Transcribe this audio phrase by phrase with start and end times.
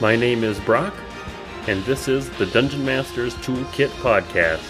[0.00, 0.94] My name is Brock,
[1.66, 4.62] and this is the Dungeon Masters Toolkit Podcast.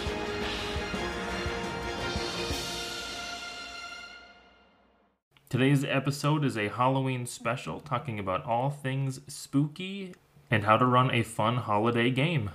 [5.51, 10.15] Today's episode is a Halloween special talking about all things spooky
[10.51, 12.49] and how to run a fun holiday game.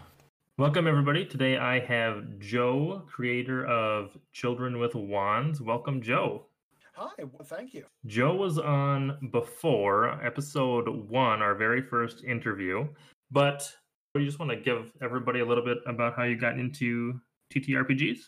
[0.58, 1.27] Welcome, everybody.
[1.27, 5.62] Today I have Joe, creator of Children with Wands.
[5.62, 6.48] Welcome, Joe.
[6.96, 7.86] Hi, well, thank you.
[8.05, 12.88] Joe was on before episode one, our very first interview,
[13.31, 13.73] but
[14.13, 17.20] you just want to give everybody a little bit about how you got into
[17.52, 18.20] TTRPGs?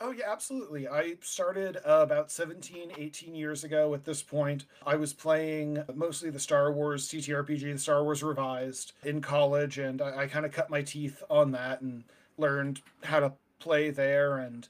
[0.00, 0.86] Oh, yeah, absolutely.
[0.86, 4.66] I started uh, about 17, 18 years ago at this point.
[4.86, 10.00] I was playing mostly the Star Wars TTRPG, the Star Wars Revised, in college, and
[10.00, 12.04] I, I kind of cut my teeth on that and
[12.38, 14.38] learned how to play there.
[14.38, 14.68] And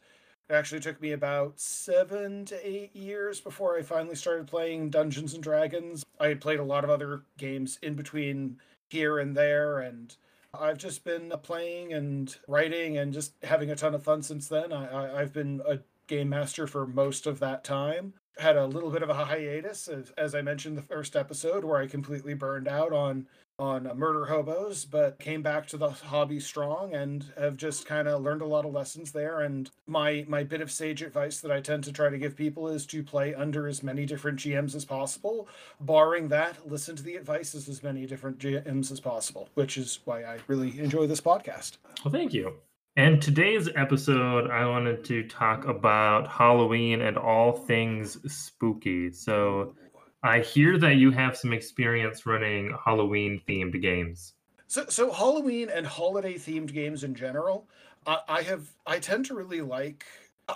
[0.53, 5.43] actually took me about seven to eight years before I finally started playing Dungeons and
[5.43, 6.05] Dragons.
[6.21, 8.59] I had played a lot of other games in between
[8.91, 10.15] here and there, and
[10.59, 14.73] I've just been playing and writing and just having a ton of fun since then.
[14.73, 18.15] I, I, have been a game master for most of that time.
[18.39, 21.87] Had a little bit of a hiatus, as, I mentioned the first episode, where I
[21.87, 23.27] completely burned out on
[23.59, 28.09] on uh, murder hobos, but came back to the hobby strong and have just kind
[28.09, 29.41] of learned a lot of lessons there.
[29.41, 32.69] And my my bit of sage advice that I tend to try to give people
[32.69, 35.49] is to play under as many different GMs as possible.
[35.81, 40.01] Barring that, listen to the advice of as many different GMs as possible, which is
[40.05, 41.77] why I really enjoy this podcast.
[42.05, 42.55] Well, thank you.
[42.97, 49.11] And today's episode, I wanted to talk about Halloween and all things spooky.
[49.11, 49.75] So
[50.23, 54.35] I hear that you have some experience running Halloween themed games.
[54.67, 57.67] So, so Halloween and holiday themed games in general,
[58.07, 60.05] I, I have I tend to really like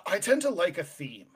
[0.06, 1.28] I tend to like a theme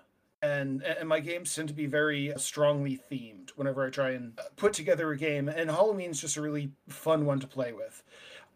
[0.43, 4.73] and and my games tend to be very strongly themed whenever I try and put
[4.73, 5.49] together a game.
[5.49, 8.03] And Halloween's just a really fun one to play with.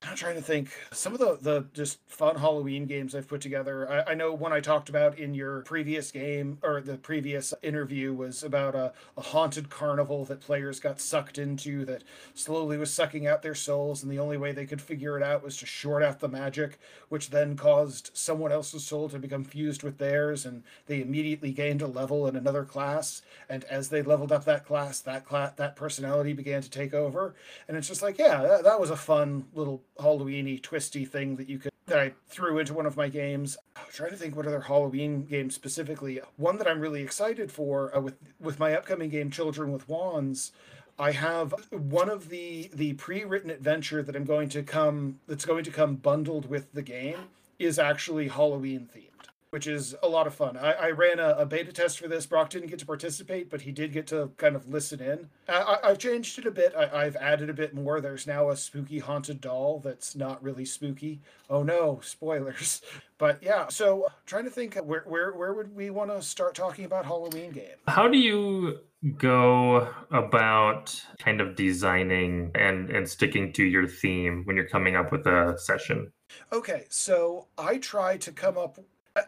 [0.07, 3.91] I'm trying to think some of the the just fun Halloween games I've put together.
[3.91, 8.13] I, I, know one I talked about in your previous game or the previous interview
[8.13, 13.27] was about a, a haunted carnival that players got sucked into that slowly was sucking
[13.27, 16.03] out their souls, and the only way they could figure it out was to short
[16.03, 20.63] out the magic, which then caused someone else's soul to become fused with theirs, and
[20.87, 23.23] they immediately gained a level in another class.
[23.49, 27.35] And as they leveled up that class, that class that personality began to take over,
[27.67, 31.49] and it's just like, yeah, that, that was a fun little Halloweeny twisty thing that
[31.49, 33.57] you could that I threw into one of my games.
[33.77, 36.21] I'm trying to think what other Halloween games specifically.
[36.37, 40.53] One that I'm really excited for uh, with with my upcoming game, Children with Wands.
[40.99, 45.65] I have one of the the pre-written adventure that I'm going to come that's going
[45.65, 47.19] to come bundled with the game
[47.59, 49.14] is actually Halloween themed
[49.55, 50.57] which is a lot of fun.
[50.57, 52.27] I, I ran a, a, beta test for this.
[52.27, 55.29] Brock didn't get to participate, but he did get to kind of listen in.
[55.49, 56.75] I, have changed it a bit.
[56.75, 58.01] I, have added a bit more.
[58.01, 61.21] There's now a spooky haunted doll that's not really spooky.
[61.49, 62.83] Oh no, spoilers.
[63.17, 66.85] But yeah, so trying to think where where where would we want to start talking
[66.85, 67.77] about Halloween game?
[67.87, 68.81] How do you
[69.17, 75.13] go about kind of designing and and sticking to your theme when you're coming up
[75.13, 76.11] with a session?
[76.53, 78.81] Okay, so I try to come up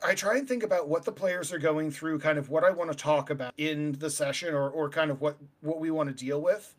[0.05, 2.71] I try and think about what the players are going through, kind of what I
[2.71, 6.09] want to talk about in the session, or or kind of what what we want
[6.09, 6.75] to deal with,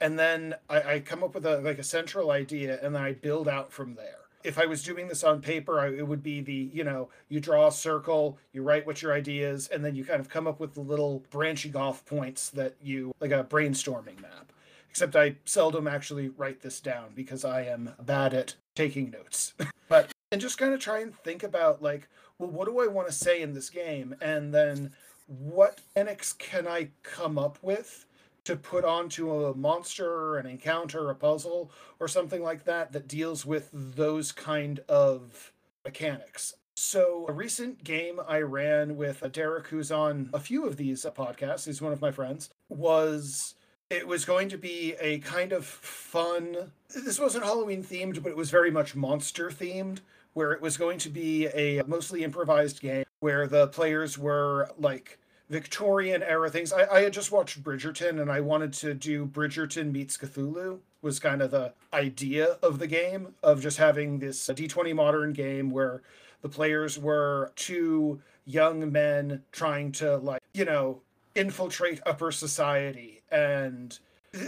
[0.00, 3.12] and then I, I come up with a like a central idea, and then I
[3.12, 4.18] build out from there.
[4.44, 7.40] If I was doing this on paper, I, it would be the you know you
[7.40, 10.46] draw a circle, you write what your idea is, and then you kind of come
[10.46, 14.52] up with the little branching off points that you like a brainstorming map.
[14.88, 19.52] Except I seldom actually write this down because I am bad at taking notes.
[19.88, 22.08] but and just kind of try and think about like
[22.40, 24.16] well, what do I want to say in this game?
[24.20, 24.90] And then
[25.28, 28.04] what mechanics can I come up with
[28.42, 33.46] to put onto a monster, an encounter, a puzzle, or something like that that deals
[33.46, 35.52] with those kind of
[35.84, 36.54] mechanics?
[36.74, 41.66] So, a recent game I ran with Derek, who's on a few of these podcasts,
[41.66, 43.54] he's one of my friends, was
[43.88, 46.72] it was going to be a kind of fun.
[46.92, 50.00] This wasn't Halloween themed, but it was very much monster themed
[50.34, 55.18] where it was going to be a mostly improvised game where the players were like
[55.48, 56.72] Victorian era things.
[56.72, 61.18] I, I had just watched Bridgerton and I wanted to do Bridgerton meets Cthulhu was
[61.18, 66.02] kind of the idea of the game of just having this D20 modern game where
[66.42, 71.00] the players were two young men trying to like, you know,
[71.34, 73.98] infiltrate upper society and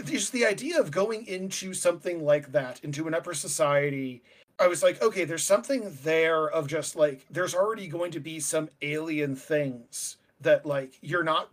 [0.05, 4.21] just the idea of going into something like that into an upper society
[4.59, 8.39] I was like, okay, there's something there of just like there's already going to be
[8.39, 11.49] some alien things that like you're not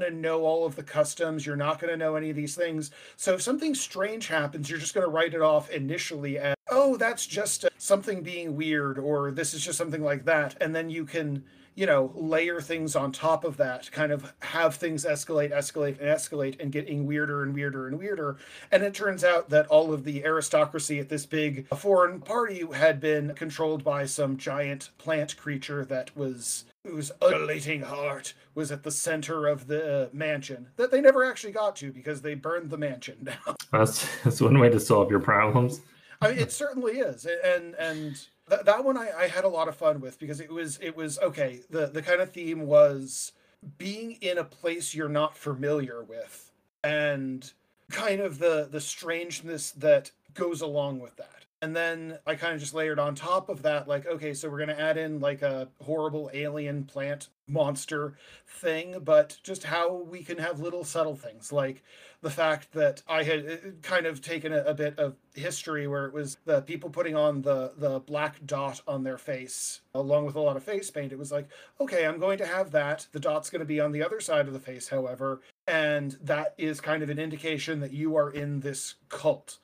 [0.00, 1.44] to know all of the customs.
[1.44, 2.90] You're not to know any of these things.
[3.16, 7.26] So if something strange happens, you're just to write it off initially as, oh, that's
[7.26, 10.54] just uh, something being weird, or this is just something like that.
[10.60, 11.44] And then you can
[11.74, 16.08] you know, layer things on top of that, kind of have things escalate, escalate, and
[16.08, 18.36] escalate, and getting weirder and weirder and weirder.
[18.70, 23.00] And it turns out that all of the aristocracy at this big foreign party had
[23.00, 28.90] been controlled by some giant plant creature that was whose undulating heart was at the
[28.90, 32.78] center of the uh, mansion that they never actually got to because they burned the
[32.78, 33.56] mansion down.
[33.70, 35.80] That's that's one way to solve your problems.
[36.22, 39.76] I mean, it certainly is, and and that, one I, I had a lot of
[39.76, 41.60] fun with because it was it was okay.
[41.70, 43.32] The the kind of theme was
[43.78, 46.50] being in a place you're not familiar with
[46.82, 47.52] and
[47.90, 52.60] kind of the the strangeness that goes along with that and then I kind of
[52.60, 55.68] just layered on top of that, like, okay, so we're to add in like a
[55.82, 58.14] horrible alien plant monster
[58.46, 61.82] thing, but just how we can have little subtle things, like
[62.22, 66.06] the fact that I had uh, kind of taken a, a bit of history where
[66.06, 70.36] it was the people putting on the the black dot on their face along with
[70.36, 71.12] a lot of face paint.
[71.12, 71.48] It was like,
[71.80, 73.06] okay, I'm going to have that.
[73.12, 76.54] The dot's going to be on the other side of the face, however, and that
[76.56, 79.58] is kind of an indication that you are in this cult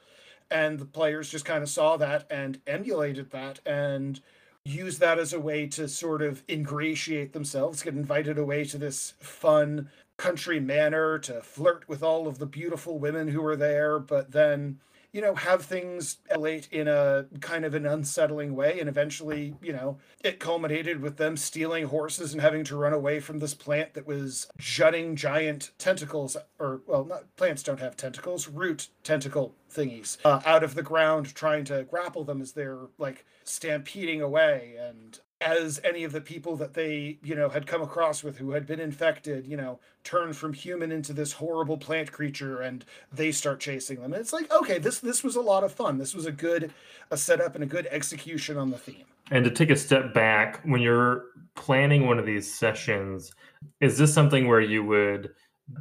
[0.50, 4.20] and the players just kind of saw that and emulated that and
[4.64, 9.14] used that as a way to sort of ingratiate themselves get invited away to this
[9.20, 14.32] fun country manor to flirt with all of the beautiful women who were there but
[14.32, 14.78] then
[15.16, 18.78] you know, have things elate in a kind of an unsettling way.
[18.78, 23.20] And eventually, you know, it culminated with them stealing horses and having to run away
[23.20, 28.46] from this plant that was jutting giant tentacles, or, well, not plants don't have tentacles,
[28.46, 33.24] root tentacle thingies uh, out of the ground, trying to grapple them as they're like
[33.42, 34.74] stampeding away.
[34.78, 38.52] And as any of the people that they you know had come across with who
[38.52, 43.30] had been infected you know turn from human into this horrible plant creature and they
[43.32, 44.12] start chasing them.
[44.12, 45.98] And it's like okay this this was a lot of fun.
[45.98, 46.72] This was a good
[47.10, 49.04] a setup and a good execution on the theme.
[49.30, 51.24] And to take a step back when you're
[51.54, 53.32] planning one of these sessions
[53.80, 55.34] is this something where you would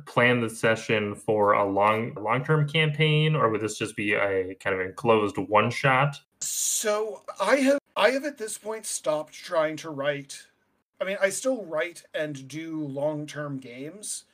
[0.07, 4.55] plan the session for a long long term campaign or would this just be a
[4.55, 6.19] kind of enclosed one shot?
[6.41, 10.47] So i have I have at this point stopped trying to write.
[10.99, 14.25] I mean, I still write and do long term games,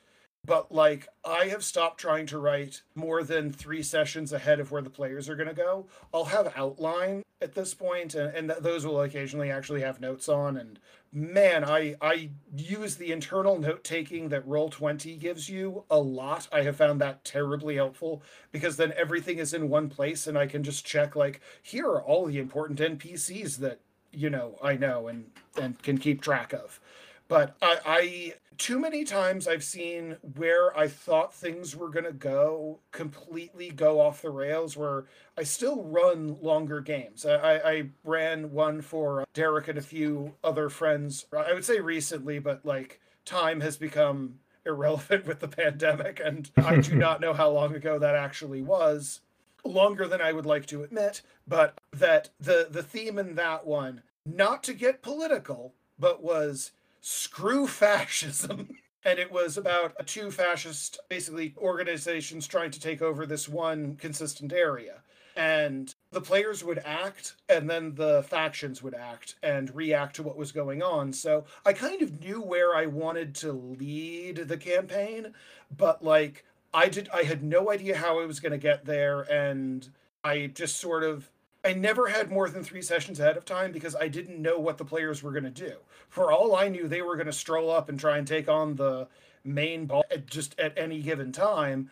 [0.44, 4.82] but like I have stopped trying to write more than three sessions ahead of where
[4.82, 5.86] the players are going to go.
[6.12, 10.28] I'll have outline at this point, and, and th- those will occasionally actually have notes
[10.28, 10.56] on.
[10.56, 10.80] And
[11.12, 16.48] man, I I use the internal note taking that Roll Twenty gives you a lot.
[16.52, 20.46] I have found that terribly helpful because then everything is in one place, and I
[20.46, 23.78] can just check like here are all the important NPCs that
[24.12, 25.30] you know I know and
[25.60, 26.80] and can keep track of.
[27.28, 32.12] But I, I too many times I've seen where I thought things were going to
[32.12, 35.06] go completely go off the rails, where
[35.36, 37.26] I still run longer games.
[37.26, 42.38] I, I ran one for Derek and a few other friends, I would say recently,
[42.38, 47.50] but like time has become irrelevant with the pandemic, and I do not know how
[47.50, 49.22] long ago that actually was.
[49.64, 54.02] Longer than I would like to admit, but that the the theme in that one,
[54.24, 56.70] not to get political, but was
[57.02, 58.70] screw fascism.
[59.04, 64.52] and it was about two fascist, basically, organizations trying to take over this one consistent
[64.52, 65.02] area.
[65.34, 70.36] And the players would act, and then the factions would act and react to what
[70.36, 71.12] was going on.
[71.12, 75.32] So I kind of knew where I wanted to lead the campaign,
[75.74, 79.22] but like I did, I had no idea how I was going to get there,
[79.22, 79.88] and
[80.22, 81.30] I just sort of
[81.64, 84.78] I never had more than three sessions ahead of time because I didn't know what
[84.78, 85.74] the players were going to do.
[86.08, 88.74] For all I knew, they were going to stroll up and try and take on
[88.74, 89.06] the
[89.44, 91.90] main ball at just at any given time.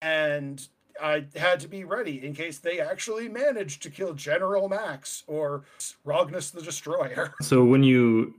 [0.00, 0.66] And
[1.00, 5.62] I had to be ready in case they actually managed to kill General Max or
[6.04, 7.32] Rognus the Destroyer.
[7.42, 8.34] So when you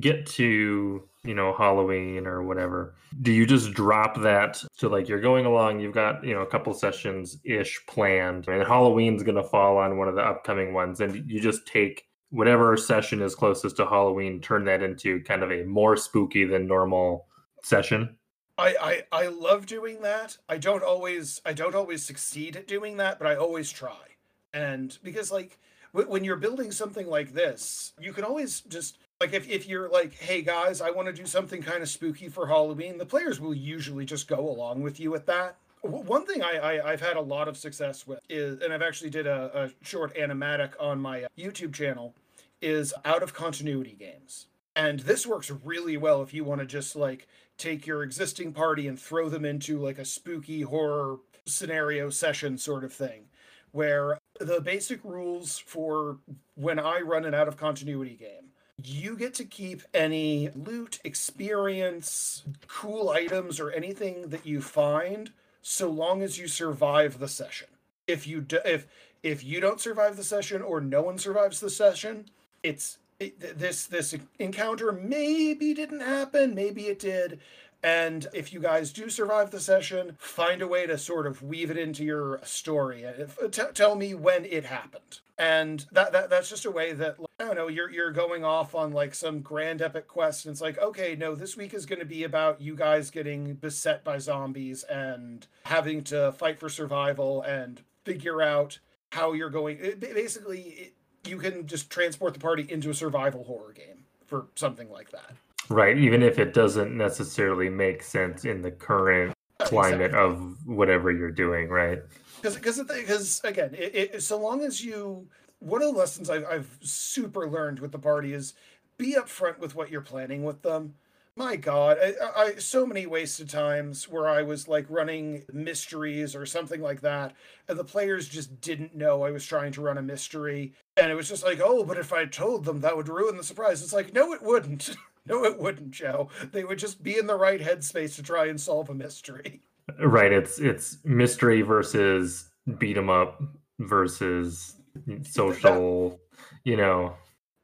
[0.00, 2.94] get to you know halloween or whatever.
[3.22, 6.46] Do you just drop that to like you're going along you've got you know a
[6.46, 11.28] couple sessions ish planned and halloween's to fall on one of the upcoming ones and
[11.30, 15.64] you just take whatever session is closest to halloween turn that into kind of a
[15.64, 17.26] more spooky than normal
[17.62, 18.16] session?
[18.58, 20.38] I, I i love doing that.
[20.48, 24.16] I don't always i don't always succeed at doing that but i always try.
[24.52, 25.58] And because like
[25.92, 30.14] when you're building something like this you can always just like if, if you're like
[30.14, 33.54] hey guys i want to do something kind of spooky for halloween the players will
[33.54, 35.56] usually just go along with you with that.
[35.82, 39.10] One thing I, I have had a lot of success with is and i've actually
[39.10, 42.14] did a, a short animatic on my uh, youtube channel
[42.60, 44.46] is out of continuity games.
[44.74, 47.26] And this works really well if you want to just like
[47.56, 52.84] take your existing party and throw them into like a spooky horror scenario session sort
[52.84, 53.26] of thing
[53.72, 56.18] where the basic rules for
[56.54, 58.46] when I run an out of continuity game
[58.82, 65.88] you get to keep any loot, experience, cool items, or anything that you find so
[65.88, 67.68] long as you survive the session.
[68.06, 68.86] If you do, if
[69.22, 72.26] if you don't survive the session or no one survives the session,
[72.62, 77.40] it's it, this this encounter maybe didn't happen, maybe it did.
[77.86, 81.70] And if you guys do survive the session, find a way to sort of weave
[81.70, 83.04] it into your story.
[83.04, 85.20] If, uh, t- tell me when it happened.
[85.38, 87.68] And that, that that's just a way that I don't know.
[87.68, 91.36] You're you're going off on like some grand epic quest, and it's like, okay, no,
[91.36, 96.02] this week is going to be about you guys getting beset by zombies and having
[96.04, 98.80] to fight for survival and figure out
[99.12, 99.78] how you're going.
[99.80, 104.46] It, basically, it, you can just transport the party into a survival horror game for
[104.56, 105.36] something like that.
[105.68, 110.20] Right, even if it doesn't necessarily make sense in the current climate exactly.
[110.20, 112.00] of whatever you're doing, right?
[112.36, 115.26] Because because because again, it, it, so long as you
[115.58, 118.54] one of the lessons I've, I've super learned with the party is
[118.98, 120.94] be upfront with what you're planning with them.
[121.38, 126.46] My God, I, I so many wasted times where I was like running mysteries or
[126.46, 127.34] something like that,
[127.68, 131.14] and the players just didn't know I was trying to run a mystery, and it
[131.14, 133.82] was just like, oh, but if I told them, that would ruin the surprise.
[133.82, 134.96] It's like, no, it wouldn't.
[135.28, 136.28] no, it wouldn't, Joe.
[136.52, 139.62] They would just be in the right headspace to try and solve a mystery.
[140.00, 140.32] Right.
[140.32, 143.40] It's it's mystery versus beat 'em up
[143.78, 144.74] versus
[145.22, 146.18] social,
[146.64, 147.14] you know.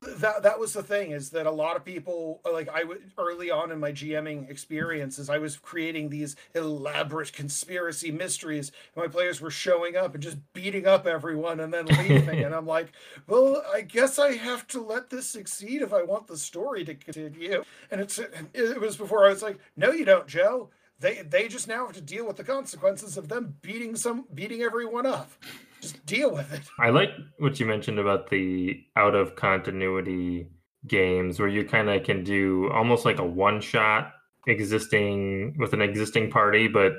[0.03, 3.51] That that was the thing is that a lot of people like I would early
[3.51, 9.41] on in my GMing experiences I was creating these elaborate conspiracy mysteries and my players
[9.41, 12.93] were showing up and just beating up everyone and then leaving and I'm like,
[13.27, 16.95] well, I guess I have to let this succeed if I want the story to
[16.95, 17.65] continue.
[17.91, 18.19] And it's
[18.55, 20.71] it was before I was like, no, you don't, Joe
[21.03, 24.63] they they just now have to deal with the consequences of them beating some beating
[24.63, 25.31] everyone up.
[25.83, 26.63] Just deal with it.
[26.79, 30.49] I like what you mentioned about the out of continuity
[30.87, 34.13] games where you kind of can do almost like a one shot
[34.47, 36.93] existing with an existing party, but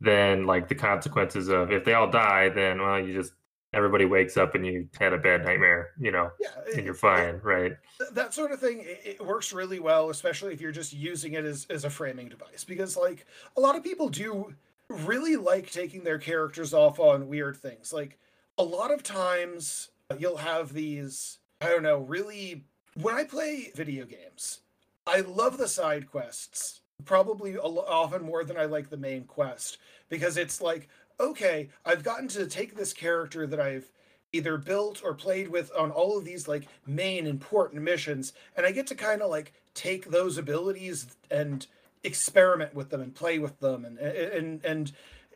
[0.00, 3.32] then like the consequences of if they all die, then well you just
[3.74, 7.34] everybody wakes up and you had a bad nightmare, you know, yeah, and you're fine,
[7.34, 7.72] it, right?
[8.12, 11.66] That sort of thing, it, works really well, especially if you're just using it as,
[11.68, 12.64] as a framing device.
[12.64, 13.26] Because, like,
[13.56, 14.54] a lot of people do
[14.88, 17.92] really like taking their characters off on weird things.
[17.92, 18.18] Like,
[18.58, 22.64] a lot of times you'll have these, I don't know, really.
[23.00, 24.60] When I play video games,
[25.06, 30.36] I love the side quests probably often more than I like the main quest because
[30.36, 30.88] it's like,
[31.20, 33.90] okay, I've gotten to take this character that I've
[34.32, 38.72] either built or played with on all of these like main important missions, and I
[38.72, 41.66] get to kind of like take those abilities and
[42.04, 44.92] experiment with them and play with them, and and and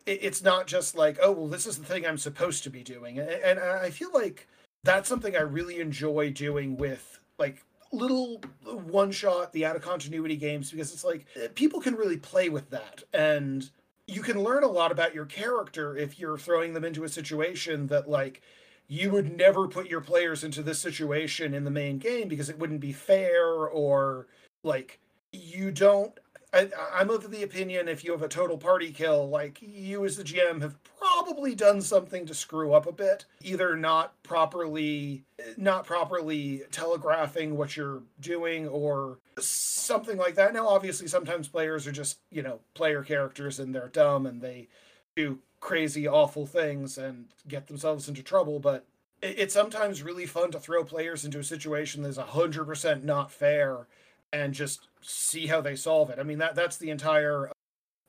[0.06, 3.18] it's not just like, oh well, this is the thing I'm supposed to be doing,
[3.18, 4.48] and I feel like
[4.84, 10.36] that's something I really enjoy doing with like little one shot the out of continuity
[10.36, 13.02] games because it's like eh, people can really play with that.
[13.12, 13.68] And
[14.06, 17.86] you can learn a lot about your character if you're throwing them into a situation
[17.88, 18.42] that like
[18.88, 22.58] you would never put your players into this situation in the main game because it
[22.58, 24.26] wouldn't be fair or
[24.64, 24.98] like
[25.32, 26.18] you don't
[26.54, 26.68] I,
[27.00, 30.22] am of the opinion if you have a total party kill, like you as the
[30.22, 35.24] GM have probably done something to screw up a bit, either not properly,
[35.56, 40.52] not properly telegraphing what you're doing, or something like that.
[40.52, 44.68] Now, obviously, sometimes players are just you know player characters and they're dumb and they
[45.16, 48.84] do crazy, awful things and get themselves into trouble, but
[49.22, 53.86] it's sometimes really fun to throw players into a situation that's 100% not fair
[54.32, 56.18] and just see how they solve it.
[56.18, 57.50] I mean that that's the entire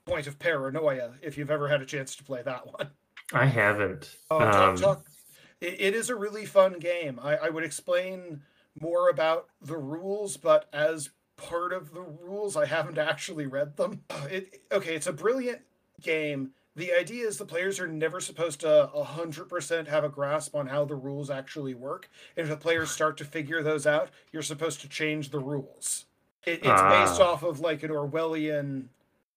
[0.06, 1.12] point of paranoia.
[1.22, 2.90] If you've ever had a chance to play that one,
[3.34, 4.16] I haven't.
[4.30, 4.76] Oh, talk, um...
[4.78, 5.06] talk.
[5.62, 7.20] It, it is a really fun game.
[7.22, 8.42] I, I would explain
[8.80, 14.02] more about the rules, but as part of the rules, I haven't actually read them.
[14.30, 14.96] It okay.
[14.96, 15.62] It's a brilliant
[16.02, 16.52] game.
[16.76, 20.86] The idea is the players are never supposed to 100% have a grasp on how
[20.86, 22.10] the rules actually work.
[22.36, 26.06] And if the players start to figure those out, you're supposed to change the rules.
[26.46, 27.06] It, it's ah.
[27.06, 28.86] based off of like an Orwellian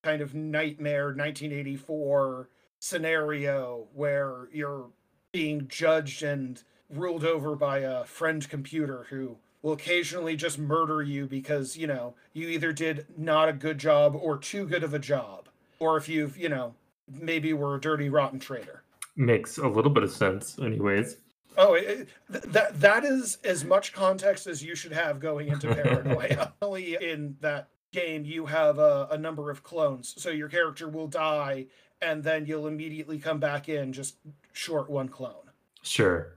[0.02, 2.48] kind of nightmare 1984
[2.78, 4.86] scenario where you're
[5.32, 11.26] being judged and ruled over by a friend computer who will occasionally just murder you
[11.26, 14.98] because, you know, you either did not a good job or too good of a
[14.98, 15.48] job.
[15.78, 16.74] Or if you've, you know,
[17.08, 18.82] maybe were a dirty, rotten traitor.
[19.16, 21.16] Makes a little bit of sense, anyways.
[21.56, 26.52] Oh, it, that that is as much context as you should have going into paranoia.
[26.62, 31.08] Only in that game you have a, a number of clones, so your character will
[31.08, 31.66] die
[32.00, 34.16] and then you'll immediately come back in just
[34.52, 35.50] short one clone.
[35.82, 36.36] Sure.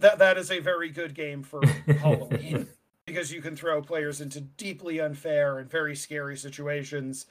[0.00, 1.64] That that is a very good game for
[2.00, 2.68] Halloween
[3.06, 7.26] because you can throw players into deeply unfair and very scary situations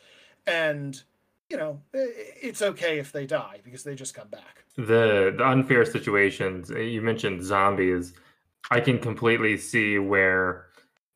[0.47, 1.03] and
[1.49, 4.65] you know it's okay if they die because they just come back.
[4.77, 8.13] The the unfair situations eh, you mentioned zombies.
[8.71, 10.67] I can completely see where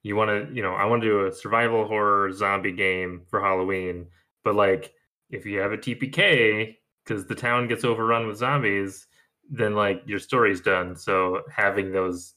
[0.04, 3.42] you want to you know i want to do a survival horror zombie game for
[3.42, 4.08] halloween
[4.46, 4.94] but like
[5.30, 9.08] if you have a tpk because the town gets overrun with zombies
[9.50, 10.96] then like your story's done.
[10.96, 12.36] So having those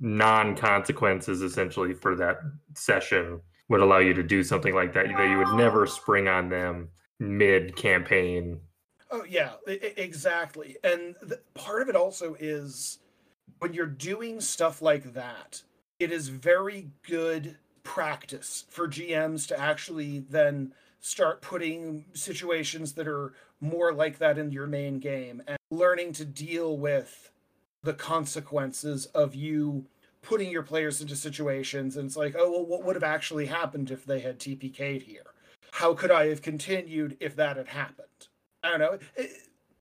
[0.00, 2.38] non consequences essentially for that
[2.74, 6.48] session would allow you to do something like that that you would never spring on
[6.48, 6.88] them
[7.22, 8.60] mid campaign.
[9.10, 10.76] Oh yeah, exactly.
[10.82, 11.14] And
[11.54, 12.98] part of it also is
[13.58, 15.62] when you're doing stuff like that,
[15.98, 23.34] it is very good practice for GMs to actually then start putting situations that are
[23.60, 27.30] more like that in your main game and learning to deal with
[27.82, 29.84] the consequences of you
[30.22, 33.90] putting your players into situations and it's like oh well what would have actually happened
[33.90, 35.24] if they had tpk'd here
[35.72, 38.28] how could i have continued if that had happened?
[38.62, 38.98] I don't know.
[39.16, 39.30] It,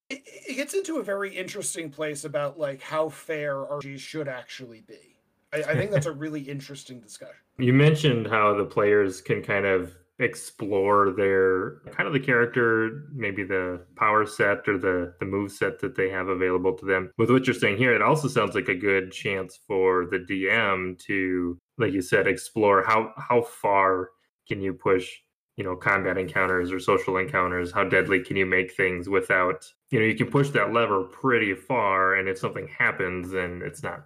[0.09, 4.81] it, it gets into a very interesting place about like how fair rgs should actually
[4.81, 5.17] be.
[5.53, 7.35] I, I think that's a really interesting discussion.
[7.57, 13.43] You mentioned how the players can kind of explore their kind of the character, maybe
[13.43, 17.11] the power set or the the move set that they have available to them.
[17.17, 20.97] With what you're saying here, it also sounds like a good chance for the DM
[21.05, 24.11] to, like you said, explore how how far
[24.47, 25.09] can you push
[25.57, 29.99] you know combat encounters or social encounters how deadly can you make things without you
[29.99, 34.05] know you can push that lever pretty far and if something happens then it's not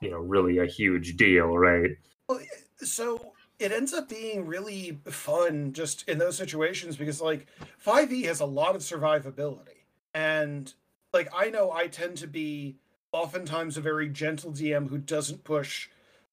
[0.00, 1.90] you know really a huge deal right?
[2.28, 7.46] Well, eh, so it ends up being really fun just in those situations because like
[7.84, 9.84] 5e has a lot of survivability.
[10.12, 10.72] And
[11.16, 12.76] like i know i tend to be
[13.12, 15.88] oftentimes a very gentle dm who doesn't push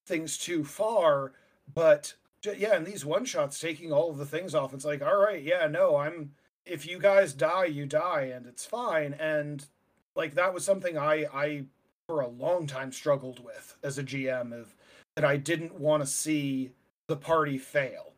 [0.06, 1.32] things too far
[1.74, 2.14] but
[2.58, 5.44] yeah and these one shots taking all of the things off it's like all right
[5.44, 6.32] yeah no i'm
[6.66, 9.68] if you guys die you die and it's fine and
[10.16, 11.64] like that was something i i
[12.08, 14.76] for a long time struggled with as a gm of
[15.16, 16.72] that i didn't want to see
[17.08, 18.14] the party fail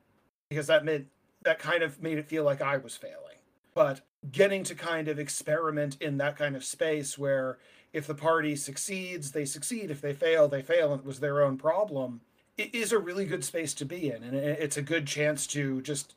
[0.50, 1.08] because that meant
[1.46, 3.38] that kind of made it feel like I was failing.
[3.74, 7.60] But getting to kind of experiment in that kind of space where
[7.94, 9.92] if the party succeeds, they succeed.
[9.92, 12.22] If they fail, they fail, and it was their own problem.
[12.58, 15.82] It is a really good space to be in, and it's a good chance to
[15.82, 16.16] just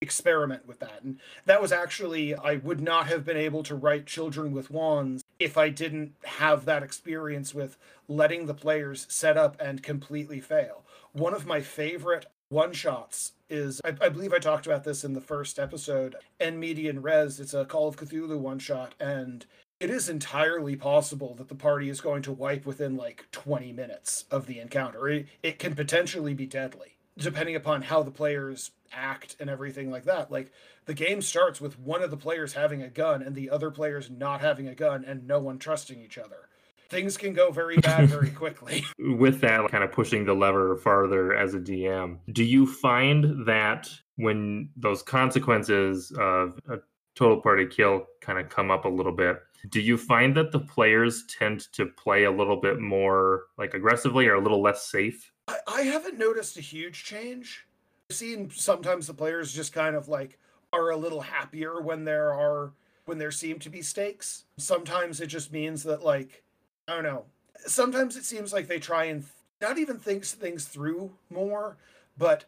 [0.00, 1.00] experiment with that.
[1.02, 5.24] And that was actually, I would not have been able to write Children with Wands
[5.38, 10.82] if I didn't have that experience with letting the players set up and completely fail.
[11.12, 15.14] One of my favorite one shots is I, I, believe I talked about this in
[15.14, 17.40] the first episode, In Medias Res.
[17.40, 19.46] It's a Call of Cthulhu one shot, and
[19.78, 24.24] it is entirely possible that the party is going to wipe within like 20 minutes
[24.30, 25.08] of the encounter.
[25.08, 30.04] It, it can potentially be deadly, depending upon how the players act and everything like
[30.04, 30.30] that.
[30.30, 30.50] Like
[30.86, 34.10] the game starts with one of the players having a gun and the other players
[34.10, 36.48] not having a gun and no one trusting each other.
[36.88, 38.84] Things can go very bad very quickly.
[38.98, 43.90] with that kind of pushing the lever farther as a DM, do you find that
[44.14, 46.78] when those consequences of a
[47.16, 50.60] total party kill kind of come up a little bit, do you find that the
[50.60, 55.32] players tend to play a little bit more like aggressively or a little less safe?
[55.48, 57.66] I, I haven't noticed a huge change.
[58.10, 60.38] I've seen sometimes the players just kind of like
[60.72, 62.72] are a little happier when there are
[63.06, 64.44] when there seem to be stakes.
[64.58, 66.42] Sometimes it just means that like
[66.88, 67.24] I don't know.
[67.66, 69.24] Sometimes it seems like they try and
[69.60, 71.78] not even think things through more,
[72.18, 72.44] but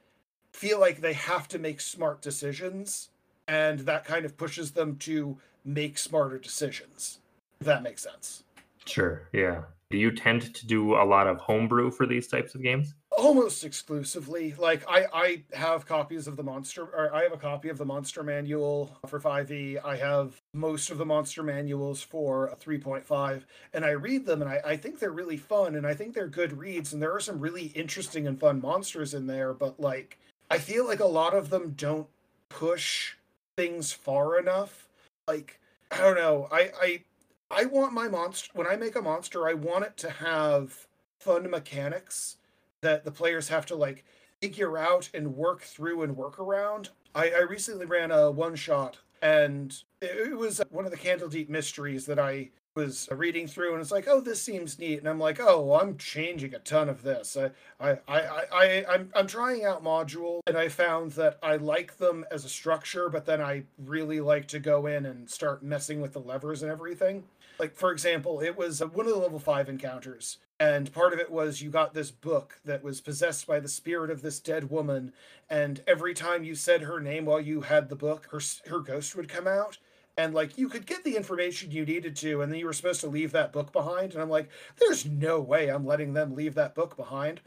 [0.52, 3.08] feel like they have to make smart decisions
[3.48, 7.18] and that kind of pushes them to make smarter decisions.
[7.60, 8.44] If that makes sense.
[8.84, 9.28] Sure.
[9.32, 9.62] Yeah.
[9.90, 12.94] Do you tend to do a lot of homebrew for these types of games?
[13.18, 17.68] almost exclusively like i i have copies of the monster or i have a copy
[17.68, 23.42] of the monster manual for 5e i have most of the monster manuals for 3.5
[23.74, 26.28] and i read them and I, I think they're really fun and i think they're
[26.28, 30.18] good reads and there are some really interesting and fun monsters in there but like
[30.48, 32.06] i feel like a lot of them don't
[32.48, 33.14] push
[33.56, 34.87] things far enough
[35.28, 35.60] like
[35.92, 37.04] i don't know i i
[37.50, 40.88] i want my monster when i make a monster i want it to have
[41.20, 42.36] fun mechanics
[42.80, 44.04] that the players have to like
[44.40, 46.90] figure out and work through and work around.
[47.14, 52.06] I, I recently ran a one shot and it, was one of the Candlekeep Mysteries
[52.06, 55.00] that I was reading through and it's like, oh, this seems neat.
[55.00, 57.36] And I'm like, oh, well, I'm changing a ton of this.
[57.36, 61.98] I, I, I, I, I'm, I'm trying out module and I found that I like
[61.98, 66.00] them as a structure, but then I really like to go in and start messing
[66.00, 67.24] with the levers and everything.
[67.58, 70.38] Like, for example, it was one of the level five encounters.
[70.60, 74.10] And part of it was you got this book that was possessed by the spirit
[74.10, 75.12] of this dead woman.
[75.50, 79.16] And every time you said her name while you had the book, her, her ghost
[79.16, 79.78] would come out
[80.18, 83.00] and like you could get the information you needed to and then you were supposed
[83.00, 86.54] to leave that book behind and i'm like there's no way i'm letting them leave
[86.54, 87.40] that book behind.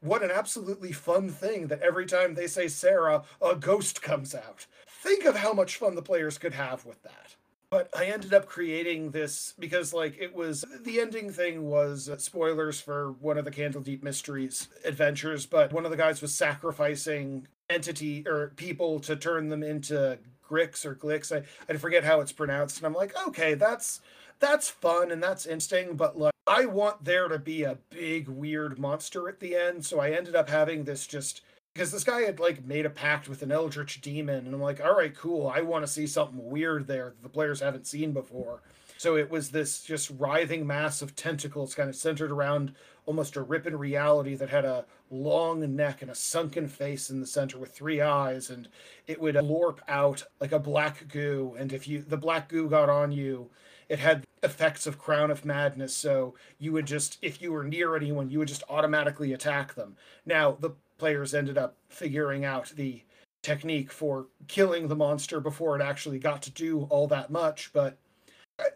[0.00, 4.66] What an absolutely fun thing that every time they say sarah a ghost comes out.
[4.86, 7.36] Think of how much fun the players could have with that.
[7.70, 12.18] But i ended up creating this because like it was the ending thing was uh,
[12.18, 17.46] spoilers for one of the Candlekeep Mysteries adventures but one of the guys was sacrificing
[17.70, 21.36] entity or people to turn them into Grix or Glix.
[21.36, 22.78] I, I forget how it's pronounced.
[22.78, 24.00] And I'm like, okay, that's
[24.38, 28.78] that's fun and that's interesting, but like I want there to be a big weird
[28.78, 29.84] monster at the end.
[29.84, 31.42] So I ended up having this just
[31.74, 34.80] because this guy had like made a pact with an eldritch demon, and I'm like,
[34.84, 35.48] all right, cool.
[35.48, 38.62] I want to see something weird there that the players haven't seen before.
[38.98, 42.74] So it was this just writhing mass of tentacles kind of centered around
[43.06, 47.20] almost a rip in reality that had a long neck and a sunken face in
[47.20, 48.68] the center with three eyes and
[49.06, 52.90] it would lorp out like a black goo and if you the black goo got
[52.90, 53.48] on you
[53.88, 57.96] it had effects of crown of madness so you would just if you were near
[57.96, 59.96] anyone you would just automatically attack them.
[60.24, 63.02] Now the players ended up figuring out the
[63.42, 67.96] technique for killing the monster before it actually got to do all that much but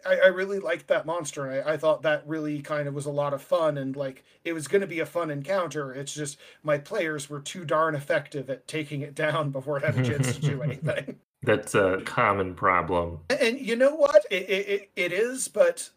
[0.05, 1.47] I, I really liked that monster.
[1.47, 4.23] And I, I thought that really kind of was a lot of fun and like
[4.43, 5.93] it was going to be a fun encounter.
[5.93, 9.97] It's just my players were too darn effective at taking it down before it had
[9.97, 11.17] a chance to do anything.
[11.43, 13.19] That's a common problem.
[13.29, 14.23] And you know what?
[14.29, 15.89] It, it, it is, but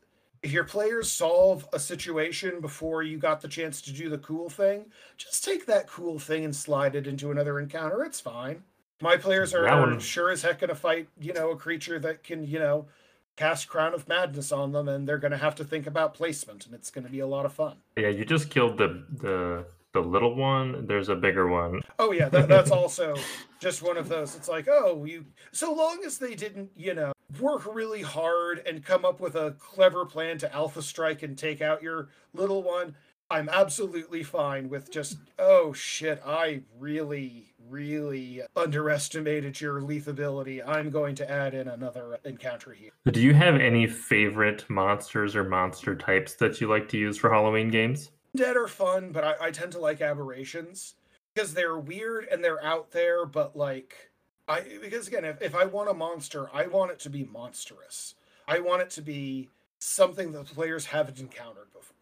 [0.42, 4.48] if your players solve a situation before you got the chance to do the cool
[4.48, 4.86] thing,
[5.18, 8.04] just take that cool thing and slide it into another encounter.
[8.04, 8.62] It's fine.
[9.02, 12.22] My players are, are sure as heck going to fight, you know, a creature that
[12.22, 12.86] can, you know,
[13.36, 16.66] cast Crown of Madness on them, and they're going to have to think about placement,
[16.66, 17.76] and it's going to be a lot of fun.
[17.96, 20.86] Yeah, you just killed the the the little one.
[20.86, 21.80] There's a bigger one.
[21.98, 23.14] Oh yeah, that, that's also
[23.60, 24.34] just one of those.
[24.36, 25.24] It's like, oh, you.
[25.52, 29.52] So long as they didn't, you know, work really hard and come up with a
[29.58, 32.94] clever plan to alpha strike and take out your little one,
[33.30, 40.66] I'm absolutely fine with just, oh shit, I really really underestimated your lethability.
[40.66, 42.90] I'm going to add in another encounter here.
[43.10, 47.30] Do you have any favorite monsters or monster types that you like to use for
[47.30, 48.10] Halloween games?
[48.36, 50.94] Dead are fun, but I, I tend to like aberrations
[51.34, 54.10] because they're weird and they're out there, but like
[54.48, 58.14] I because again, if, if I want a monster, I want it to be monstrous.
[58.46, 61.93] I want it to be something that the players haven't encountered before.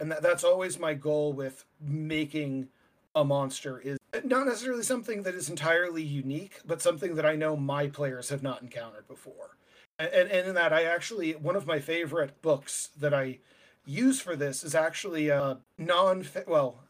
[0.00, 2.68] And that, that's always my goal with making
[3.14, 7.56] a monster is not necessarily something that is entirely unique, but something that I know
[7.56, 9.56] my players have not encountered before.
[9.98, 13.38] And, and in that, I actually, one of my favorite books that I
[13.84, 16.84] use for this is actually a non, well,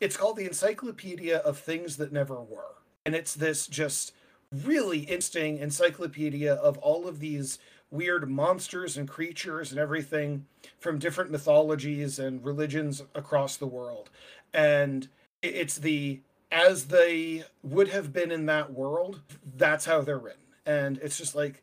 [0.00, 2.74] it's called the Encyclopedia of Things That Never Were.
[3.06, 4.12] And it's this just
[4.52, 7.58] really interesting encyclopedia of all of these
[7.90, 10.46] weird monsters and creatures and everything
[10.78, 14.10] from different mythologies and religions across the world.
[14.54, 15.08] And
[15.42, 16.20] it's the
[16.52, 19.22] as they would have been in that world,
[19.56, 20.42] that's how they're written.
[20.66, 21.62] And it's just like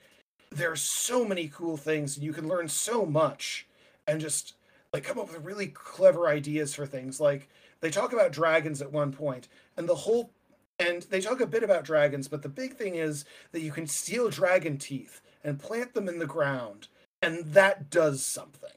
[0.52, 3.68] there's so many cool things and you can learn so much
[4.08, 4.54] and just
[4.94, 7.20] like come up with really clever ideas for things.
[7.20, 7.50] Like
[7.82, 10.32] they talk about dragons at one point and the whole
[10.80, 13.88] and they talk a bit about dragons, but the big thing is that you can
[13.88, 16.88] steal dragon teeth and plant them in the ground
[17.22, 18.70] and that does something.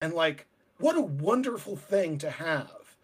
[0.00, 0.46] And like
[0.78, 2.96] what a wonderful thing to have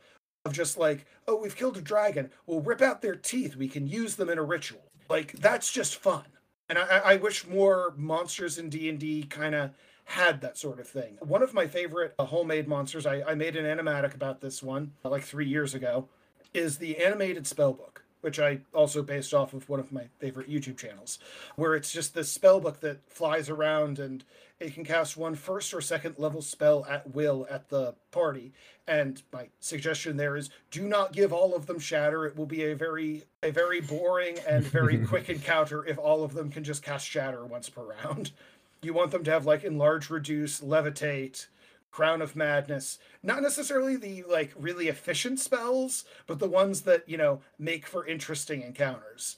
[0.44, 2.30] of just like, oh, we've killed a dragon.
[2.46, 3.56] We'll rip out their teeth.
[3.56, 4.84] We can use them in a ritual.
[5.08, 6.24] Like that's just fun.
[6.68, 9.70] And I, I wish more monsters in D and D kind of
[10.04, 11.16] had that sort of thing.
[11.20, 14.92] One of my favorite uh, homemade monsters, I, I made an animatic about this one
[15.04, 16.08] uh, like three years ago,
[16.52, 17.93] is the animated spellbook
[18.24, 21.18] which I also based off of one of my favorite YouTube channels,
[21.56, 24.24] where it's just this spell book that flies around and
[24.58, 28.54] it can cast one first or second level spell at will at the party.
[28.88, 32.24] And my suggestion there is do not give all of them shatter.
[32.24, 36.32] It will be a very a very boring and very quick encounter if all of
[36.32, 38.30] them can just cast shatter once per round.
[38.80, 41.48] You want them to have like enlarge, reduce, levitate,
[41.94, 42.98] Crown of Madness.
[43.22, 48.04] Not necessarily the like really efficient spells, but the ones that, you know, make for
[48.04, 49.36] interesting encounters.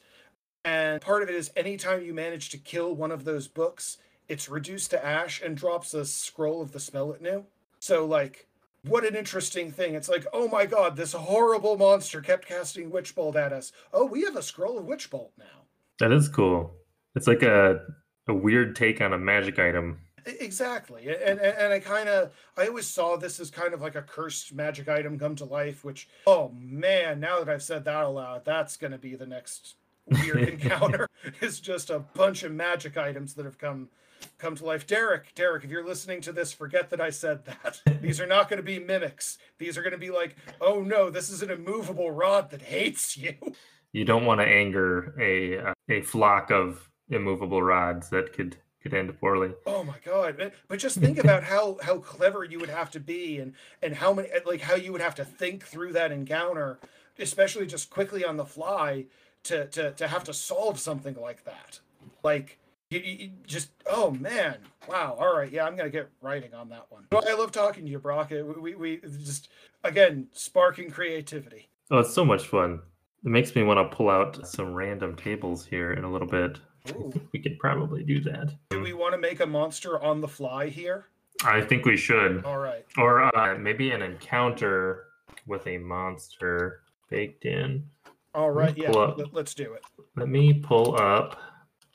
[0.64, 4.48] And part of it is anytime you manage to kill one of those books, it's
[4.48, 7.44] reduced to ash and drops a scroll of the spell it knew.
[7.78, 8.46] So, like,
[8.84, 9.94] what an interesting thing.
[9.94, 13.70] It's like, oh my god, this horrible monster kept casting Witch Bolt at us.
[13.92, 15.66] Oh, we have a scroll of Witch Bolt now.
[15.98, 16.72] That is cool.
[17.16, 17.80] It's like a,
[18.26, 19.98] a weird take on a magic item.
[20.26, 21.08] Exactly.
[21.08, 24.02] And, and, and I kind of, I always saw this as kind of like a
[24.02, 28.44] cursed magic item come to life, which, oh man, now that I've said that aloud,
[28.44, 31.08] that's going to be the next weird encounter
[31.40, 33.88] is just a bunch of magic items that have come
[34.38, 34.86] come to life.
[34.86, 37.80] Derek, Derek, if you're listening to this, forget that I said that.
[38.00, 39.38] These are not going to be mimics.
[39.58, 43.16] These are going to be like, oh no, this is an immovable rod that hates
[43.16, 43.34] you.
[43.92, 48.56] You don't want to anger a a flock of immovable rods that could
[48.88, 49.52] could end poorly.
[49.66, 50.52] Oh my god!
[50.68, 54.12] But just think about how how clever you would have to be, and and how
[54.12, 56.78] many like how you would have to think through that encounter,
[57.18, 59.06] especially just quickly on the fly
[59.44, 61.80] to to to have to solve something like that.
[62.22, 62.58] Like
[62.90, 65.16] you, you just oh man, wow!
[65.18, 67.06] All right, yeah, I'm gonna get writing on that one.
[67.12, 68.30] I love talking to you, Brock.
[68.30, 69.48] We we just
[69.82, 71.68] again sparking creativity.
[71.90, 72.80] Oh, it's so much fun.
[73.24, 76.60] It makes me want to pull out some random tables here in a little bit.
[76.90, 77.08] Ooh.
[77.08, 78.52] I think we could probably do that.
[78.70, 81.06] Do we want to make a monster on the fly here?
[81.44, 82.44] I think we should.
[82.44, 82.84] All right.
[82.96, 85.04] Or uh, maybe an encounter
[85.46, 87.84] with a monster baked in.
[88.34, 88.76] All right.
[88.76, 88.90] Yeah.
[88.90, 89.84] Let, let's do it.
[90.16, 91.40] Let me pull up.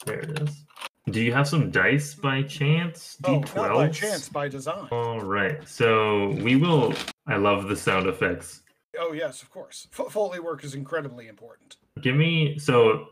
[0.06, 0.66] There it is.
[1.10, 3.18] Do you have some dice by chance?
[3.24, 3.58] D12?
[3.58, 4.88] Oh, not by chance, by design.
[4.92, 5.68] All right.
[5.68, 6.94] So we will.
[7.28, 8.62] I love the sound effects.
[9.00, 9.88] Oh yes, of course.
[9.98, 11.78] F- Foley work is incredibly important.
[12.02, 13.08] Give me so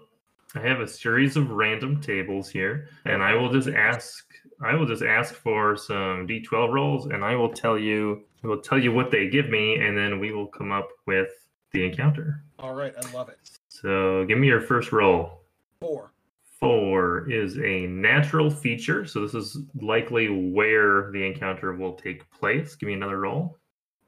[0.55, 4.25] I have a series of random tables here, and I will just ask.
[4.61, 8.23] I will just ask for some d12 rolls, and I will tell you.
[8.43, 11.29] I will tell you what they give me, and then we will come up with
[11.71, 12.41] the encounter.
[12.57, 13.37] All right, I love it.
[13.67, 15.41] So, give me your first roll.
[15.81, 16.11] Four.
[16.59, 22.75] Four is a natural feature, so this is likely where the encounter will take place.
[22.75, 23.57] Give me another roll.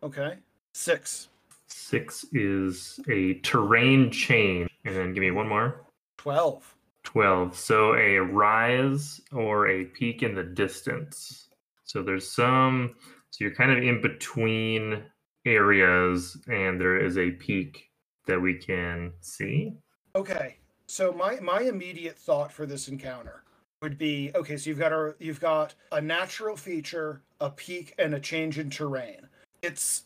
[0.01, 0.37] Okay.
[0.73, 1.29] Six.
[1.67, 5.81] Six is a terrain change, and then give me one more.
[6.21, 6.75] 12.
[7.03, 7.57] 12.
[7.57, 11.49] So a rise or a peak in the distance.
[11.83, 12.93] So there's some,
[13.31, 15.01] so you're kind of in between
[15.47, 17.89] areas and there is a peak
[18.27, 19.73] that we can see.
[20.15, 20.57] Okay.
[20.85, 23.45] So my my immediate thought for this encounter
[23.81, 28.13] would be okay, so you've got a you've got a natural feature, a peak and
[28.13, 29.27] a change in terrain.
[29.63, 30.03] It's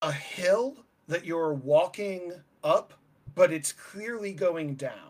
[0.00, 0.76] a hill
[1.08, 2.32] that you're walking
[2.64, 2.94] up,
[3.34, 5.08] but it's clearly going down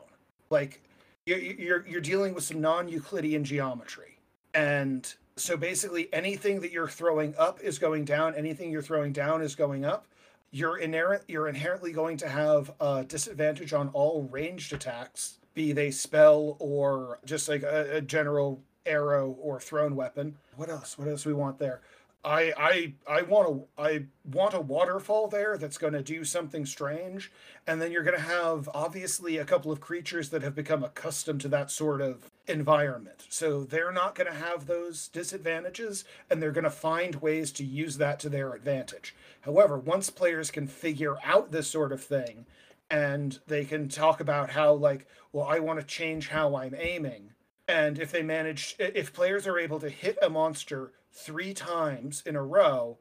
[0.50, 0.82] like
[1.26, 4.18] you're you're, you're dealing with some non-euclidean geometry.
[4.54, 8.34] And so basically anything that you're throwing up is going down.
[8.34, 10.06] Anything you're throwing down is going up.
[10.50, 15.90] You're inherent you're inherently going to have a disadvantage on all ranged attacks be they
[15.90, 20.36] spell or just like a, a general arrow or thrown weapon.
[20.56, 20.96] What else?
[20.96, 21.80] What else we want there
[22.28, 26.66] I I I want a I want a waterfall there that's going to do something
[26.66, 27.32] strange,
[27.66, 31.40] and then you're going to have obviously a couple of creatures that have become accustomed
[31.40, 33.24] to that sort of environment.
[33.30, 37.64] So they're not going to have those disadvantages, and they're going to find ways to
[37.64, 39.14] use that to their advantage.
[39.40, 42.44] However, once players can figure out this sort of thing,
[42.90, 47.30] and they can talk about how like, well, I want to change how I'm aiming.
[47.66, 52.36] And if they manage, if players are able to hit a monster three times in
[52.36, 52.98] a row,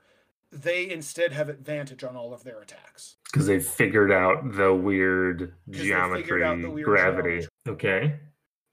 [0.51, 3.15] they instead have advantage on all of their attacks.
[3.25, 7.39] Because they figured out the weird geometry, the weird gravity.
[7.39, 7.47] Geometry.
[7.67, 8.19] Okay,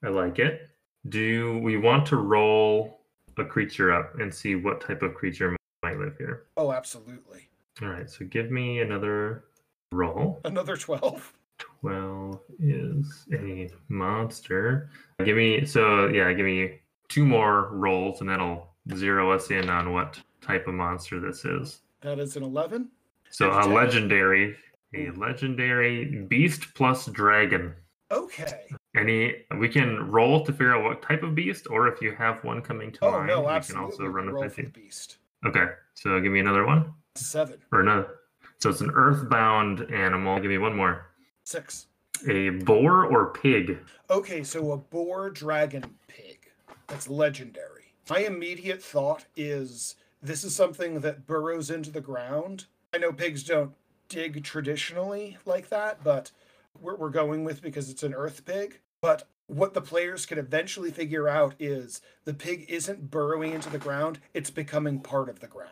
[0.05, 0.68] I like it.
[1.09, 3.01] Do we want to roll
[3.37, 6.44] a creature up and see what type of creature might live here?
[6.57, 7.49] Oh, absolutely.
[7.83, 9.44] All right, so give me another
[9.92, 10.40] roll.
[10.44, 11.33] Another 12.
[11.59, 14.90] 12 is a monster.
[15.25, 19.92] Give me, so yeah, give me two more rolls and that'll zero us in on
[19.92, 21.81] what type of monster this is.
[22.03, 22.88] That is an 11.
[23.31, 24.57] So a legendary,
[24.94, 27.75] a legendary beast plus dragon.
[28.11, 28.66] Okay.
[28.94, 32.44] Any we can roll to figure out what type of beast, or if you have
[32.44, 34.62] one coming to oh, mind, no, we can also run a fifty.
[34.66, 35.16] beast.
[35.44, 36.92] Okay, so give me another one.
[37.16, 37.59] Seven.
[37.73, 38.07] Or another.
[38.59, 40.38] So it's an earthbound animal.
[40.38, 41.07] Give me one more.
[41.44, 41.87] Six.
[42.29, 43.79] A boar or pig?
[44.11, 46.51] Okay, so a boar dragon pig.
[46.87, 47.74] That's legendary.
[48.09, 52.67] My immediate thought is this is something that burrows into the ground.
[52.93, 53.73] I know pigs don't
[54.09, 56.31] dig traditionally like that, but
[56.79, 58.79] we're, we're going with because it's an earth pig.
[59.01, 63.79] But what the players can eventually figure out is the pig isn't burrowing into the
[63.79, 65.71] ground, it's becoming part of the ground.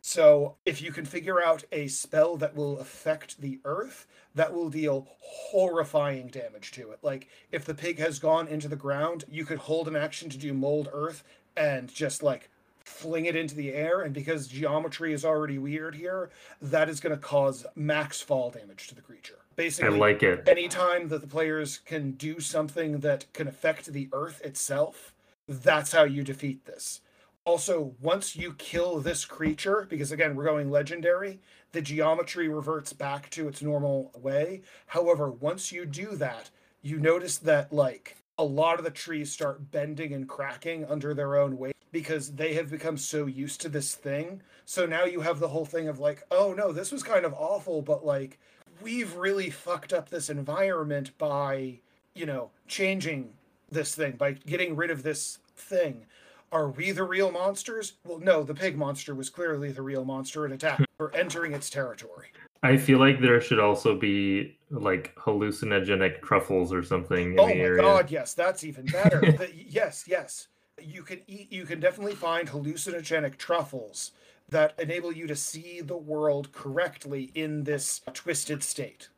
[0.00, 4.70] So if you can figure out a spell that will affect the earth, that will
[4.70, 7.00] deal horrifying damage to it.
[7.02, 10.38] Like if the pig has gone into the ground, you could hold an action to
[10.38, 11.24] do mold earth
[11.58, 12.48] and just like
[12.84, 14.00] fling it into the air.
[14.02, 16.30] And because geometry is already weird here,
[16.62, 19.38] that is going to cause max fall damage to the creature.
[19.56, 20.48] Basically, I like it.
[20.48, 25.12] Anytime that the players can do something that can affect the earth itself,
[25.48, 27.00] that's how you defeat this.
[27.44, 31.40] Also, once you kill this creature, because again, we're going legendary,
[31.72, 34.62] the geometry reverts back to its normal way.
[34.86, 36.50] However, once you do that,
[36.82, 41.36] you notice that, like, a lot of the trees start bending and cracking under their
[41.36, 44.42] own weight because they have become so used to this thing.
[44.64, 47.34] So now you have the whole thing of, like, oh no, this was kind of
[47.34, 48.38] awful, but, like,
[48.82, 51.80] we've really fucked up this environment by,
[52.14, 53.30] you know, changing
[53.70, 56.06] this thing, by getting rid of this thing
[56.50, 57.94] are we the real monsters?
[58.04, 61.68] Well, no, the pig monster was clearly the real monster and attacked for entering its
[61.68, 62.28] territory.
[62.62, 67.54] I feel like there should also be like hallucinogenic truffles or something in oh the
[67.54, 67.82] my area.
[67.82, 69.20] god, yes, that's even better.
[69.38, 70.48] the, yes, yes.
[70.80, 74.12] You can eat you can definitely find hallucinogenic truffles
[74.48, 79.08] that enable you to see the world correctly in this twisted state.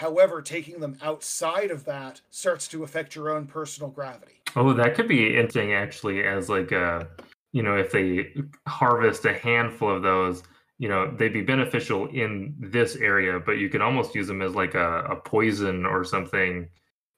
[0.00, 4.40] However, taking them outside of that starts to affect your own personal gravity.
[4.54, 7.08] Oh, that could be interesting actually as like a
[7.52, 8.34] you know, if they
[8.66, 10.42] harvest a handful of those,
[10.78, 14.54] you know, they'd be beneficial in this area, but you can almost use them as
[14.54, 16.68] like a, a poison or something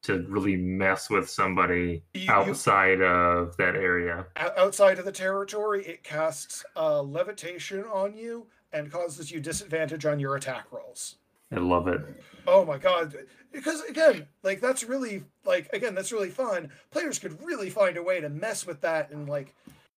[0.03, 4.27] to really mess with somebody You- you- outside of that area.
[4.57, 10.19] Outside of the territory, it casts uh, levitation on you and causes you disadvantage on
[10.19, 11.17] your attack rolls.
[11.53, 12.01] I love it.
[12.47, 13.15] Oh my god.
[13.53, 16.71] Because again, like that's really like again, that's really fun.
[16.93, 19.55] Players could really find a way to mess with that and like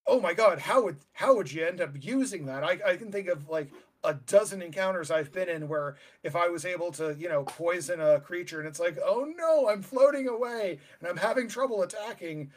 [0.07, 2.63] oh my god, how would how would you end up using that?
[2.63, 3.69] I, I can think of like
[4.03, 8.01] a dozen encounters I've been in where if I was able to, you know, poison
[8.01, 12.51] a creature and it's like, oh no, I'm floating away and I'm having trouble attacking.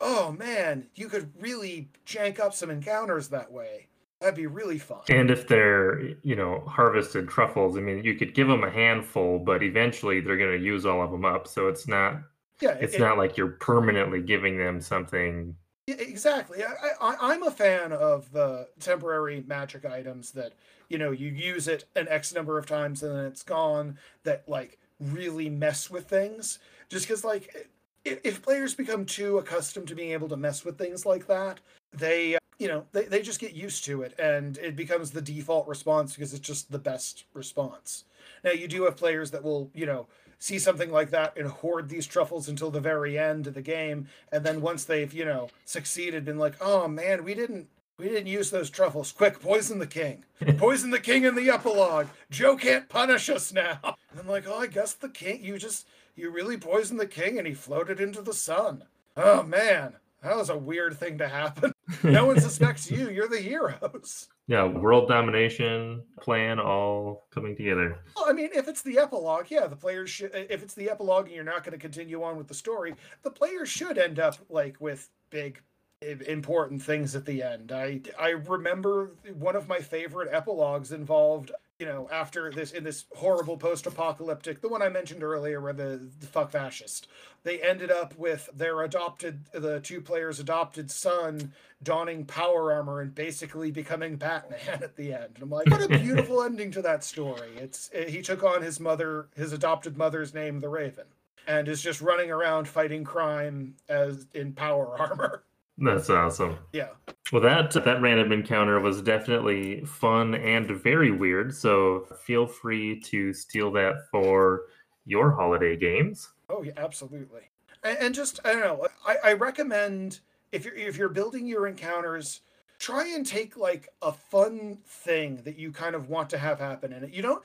[0.00, 3.88] Oh man, you could really jank up some encounters that way.
[4.20, 5.00] That'd be really fun.
[5.08, 9.40] And if they're, you know, harvested truffles, I mean, you could give them a handful,
[9.40, 11.48] but eventually they're going to use all of them up.
[11.48, 12.22] So it's not
[12.60, 15.56] Yeah, it's it- not like you're permanently giving them something.
[15.88, 16.62] Exactly.
[16.62, 20.52] I, I'm a fan of the temporary magic items that
[20.88, 23.98] you know you use it an X number of times and then it's gone.
[24.22, 26.60] That like really mess with things.
[26.88, 27.68] Just because like
[28.04, 31.58] if, players become too accustomed to being able to mess with things like that,
[31.92, 35.66] they you know they, they just get used to it and it becomes the default
[35.66, 38.04] response because it's just the best response.
[38.44, 40.06] Now you do have players that will you know
[40.38, 44.08] see something like that and hoard these truffles until the very end of the game
[44.32, 48.26] and then once they've you know succeeded been like oh man we didn't we didn't
[48.26, 49.12] use those truffles.
[49.12, 50.24] Quick poison the king.
[50.56, 52.08] Poison the king in the epilogue.
[52.30, 53.78] Joe can't punish us now.
[54.12, 57.38] And i'm like oh i guess the king you just you really poisoned the king
[57.38, 58.84] and he floated into the sun.
[59.16, 61.72] Oh man that was a weird thing to happen
[62.04, 68.00] no one suspects you you're the heroes Yeah, world domination plan all coming together.
[68.16, 70.32] Well, I mean, if it's the epilogue, yeah, the players should.
[70.34, 73.30] If it's the epilogue and you're not going to continue on with the story, the
[73.30, 75.62] players should end up like with big,
[76.02, 77.72] important things at the end.
[77.72, 81.52] I I remember one of my favorite epilogues involved.
[81.82, 86.08] You know, after this in this horrible post-apocalyptic, the one I mentioned earlier, where the,
[86.20, 87.08] the fuck fascist,
[87.42, 93.12] they ended up with their adopted, the two players' adopted son donning power armor and
[93.12, 95.30] basically becoming Batman at the end.
[95.34, 97.50] And I'm like, what a beautiful ending to that story.
[97.56, 101.06] It's eh, he took on his mother, his adopted mother's name, the Raven,
[101.48, 105.42] and is just running around fighting crime as in power armor.
[105.82, 106.58] That's awesome.
[106.72, 106.90] Yeah.
[107.32, 111.52] Well, that that random encounter was definitely fun and very weird.
[111.54, 114.62] So feel free to steal that for
[115.06, 116.28] your holiday games.
[116.48, 117.50] Oh yeah, absolutely.
[117.82, 118.86] And, and just I don't know.
[119.04, 120.20] I, I recommend
[120.52, 122.42] if you're if you're building your encounters,
[122.78, 126.92] try and take like a fun thing that you kind of want to have happen
[126.92, 127.12] in it.
[127.12, 127.42] You don't.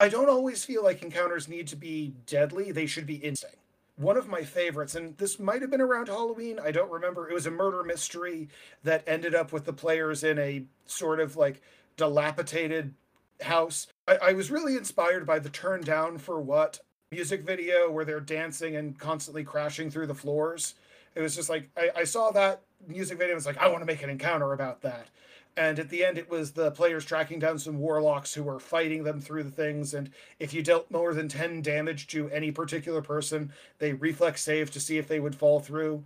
[0.00, 2.72] I don't always feel like encounters need to be deadly.
[2.72, 3.58] They should be interesting.
[3.96, 6.58] One of my favorites, and this might have been around Halloween.
[6.62, 7.28] I don't remember.
[7.28, 8.48] It was a murder mystery
[8.84, 11.62] that ended up with the players in a sort of like
[11.96, 12.92] dilapidated
[13.40, 13.86] house.
[14.06, 16.80] I, I was really inspired by the Turn Down for What
[17.10, 20.74] music video where they're dancing and constantly crashing through the floors.
[21.14, 23.32] It was just like I, I saw that music video.
[23.32, 25.08] and was like, I want to make an encounter about that.
[25.56, 29.04] And at the end, it was the players tracking down some warlocks who were fighting
[29.04, 29.94] them through the things.
[29.94, 34.70] And if you dealt more than 10 damage to any particular person, they reflex save
[34.72, 36.04] to see if they would fall through.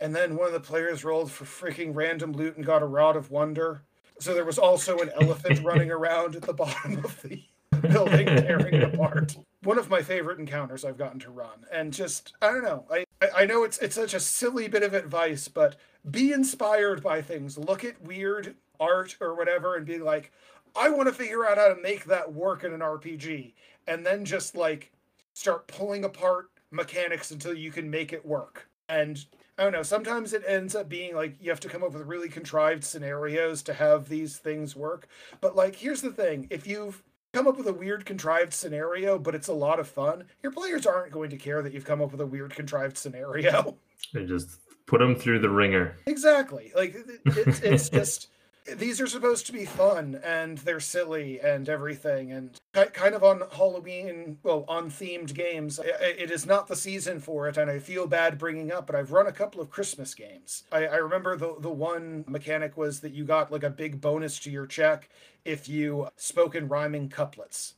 [0.00, 3.16] And then one of the players rolled for freaking random loot and got a Rod
[3.16, 3.82] of Wonder.
[4.18, 7.42] So there was also an elephant running around at the bottom of the
[7.88, 9.36] building, tearing it apart.
[9.62, 12.84] One of my favorite encounters I've gotten to run, and just I don't know.
[12.90, 15.76] I I know it's it's such a silly bit of advice, but
[16.10, 17.56] be inspired by things.
[17.56, 20.32] Look at weird art or whatever, and be like,
[20.74, 23.52] I want to figure out how to make that work in an RPG,
[23.86, 24.92] and then just like
[25.34, 28.68] start pulling apart mechanics until you can make it work.
[28.88, 29.24] And
[29.58, 32.06] I don't know, sometimes it ends up being like you have to come up with
[32.06, 35.08] really contrived scenarios to have these things work.
[35.40, 37.02] But like here's the thing, if you've
[37.32, 40.86] come up with a weird contrived scenario, but it's a lot of fun, your players
[40.86, 43.76] aren't going to care that you've come up with a weird contrived scenario.
[44.12, 45.96] They just put them through the ringer.
[46.06, 46.72] Exactly.
[46.74, 48.28] Like it's it's just
[48.76, 53.42] these are supposed to be fun and they're silly and everything and kind of on
[53.52, 55.80] halloween well on themed games.
[55.82, 59.12] It is not the season for it and i feel bad bringing up but i've
[59.12, 60.64] run a couple of christmas games.
[60.70, 64.38] I, I remember the, the one mechanic was that you got like a big bonus
[64.40, 65.08] to your check
[65.44, 67.74] if you spoke in rhyming couplets.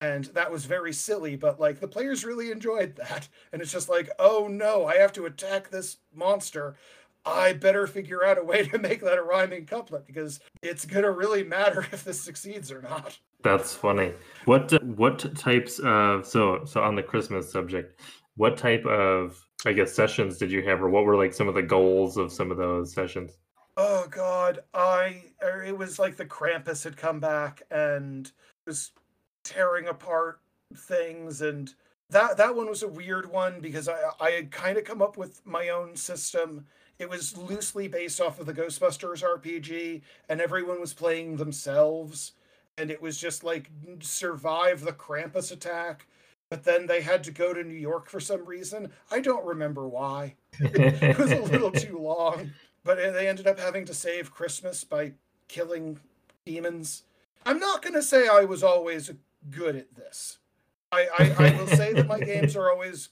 [0.00, 3.28] And that was very silly but like the players really enjoyed that.
[3.52, 6.76] And it's just like oh no i have to attack this monster
[7.26, 11.10] I better figure out a way to make that a rhyming couplet because it's gonna
[11.10, 13.18] really matter if this succeeds or not.
[13.42, 14.12] That's funny.
[14.44, 18.00] What what types of so so on the Christmas subject,
[18.36, 21.54] what type of I guess sessions did you have, or what were like some of
[21.54, 23.38] the goals of some of those sessions?
[23.76, 28.30] Oh God, I er, it was like the Krampus had come back and
[28.66, 28.92] was
[29.42, 30.40] tearing apart
[30.74, 31.74] things and
[32.10, 35.16] that that one was a weird one because I I had kind of come up
[35.16, 36.66] with my own system
[36.98, 42.32] it was loosely based off of the Ghostbusters RPG, and everyone was playing themselves.
[42.76, 43.70] And it was just like
[44.00, 46.06] survive the Krampus attack.
[46.50, 48.90] But then they had to go to New York for some reason.
[49.10, 50.34] I don't remember why.
[50.60, 52.52] it was a little too long.
[52.84, 55.12] But they ended up having to save Christmas by
[55.48, 55.98] killing
[56.44, 57.04] demons.
[57.46, 59.10] I'm not going to say I was always
[59.50, 60.38] good at this.
[60.94, 63.08] I, I, I will say that my games are always